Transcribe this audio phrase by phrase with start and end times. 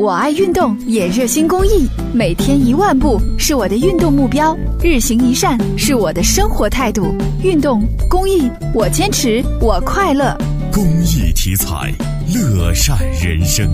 [0.00, 7.14] 我爱运动，也热心公益，每天一万步是我的运动目标，日行一善是我的生活态度。
[7.42, 10.34] 运动公益，我坚持，我快乐。
[10.72, 11.92] 公益题材，
[12.34, 13.68] 乐善人生。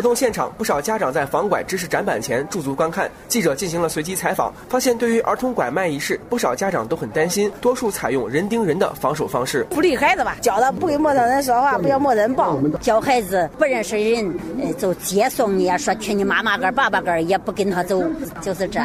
[0.00, 3.10] 活动现场，不少家长在防拐知识展板前驻足观看。
[3.28, 9.62] 记者进行了随机采访，发现对于儿童拐卖一事，不少家长都很担心，多数采用人盯人的防守方式。
[9.68, 12.58] 鼓励孩子吧，教他不跟陌生人说话，不要陌生人抱。
[12.80, 14.34] 教孩子不认识人，
[14.78, 18.02] 就接送你，说去你妈妈跟爸爸跟，也不跟他走，
[18.40, 18.80] 就是这。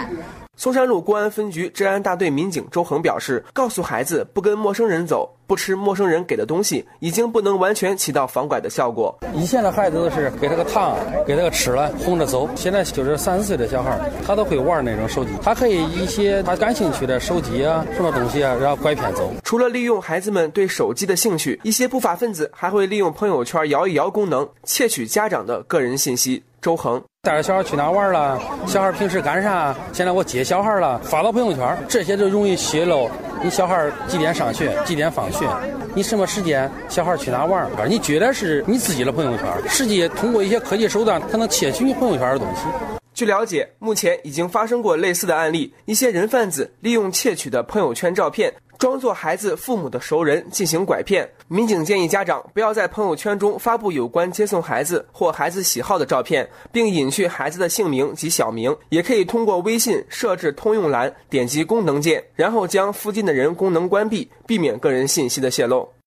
[0.58, 9.14] 松山路公安分局治安大队民警周恒表示，告诉孩子不跟陌生人走，不吃陌生人给的东西，已经不能完全起到防拐的效果。
[9.34, 12.50] 以前的孩子都是给他个糖，给他个吃了，哄着走。
[12.56, 19.30] 现在就是三四岁的小孩，他都会玩那种手机，他可以一些他感兴趣的手机啊，什么东西啊，然后拐骗走。
[19.44, 26.42] 除了利用孩子们对手机的兴趣，一些不法分子还会利用朋友圈摇一摇功能，窃取家长的个人信息。
[26.62, 28.40] 周恒带着小孩去哪玩了？
[28.68, 29.76] 小孩平时干啥？
[29.92, 33.10] 现在我接小孩了，发到朋友圈，这些就容易泄露。
[33.44, 34.78] 你小孩几点上学？
[34.86, 35.48] 几点放学？
[35.96, 36.70] 你什么时间？
[36.88, 37.68] 小孩去哪玩？
[37.88, 42.95] 你觉得是你自己的朋友圈，实际通过一些科技手段，他能窃取你朋友圈的东西。
[43.16, 48.54] 据了解，目前已经发生过类似的案例，一些人贩子利用窃取的朋友圈照片。
[48.78, 58.76] 装作孩子父母的熟人进行拐骗，民警建议家长不要在朋友圈中发布有关接送孩子或孩子喜好的照片，并隐去孩子的姓名及小名。
[58.90, 65.88] 也可以通过微信设置通用栏，点击功能键，然后将附近的人功能关闭，避免个人信息的泄露。